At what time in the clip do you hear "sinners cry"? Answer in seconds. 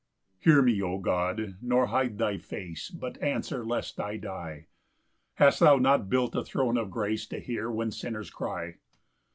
7.91-8.77